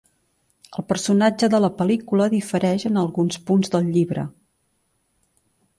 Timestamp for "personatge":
0.91-1.49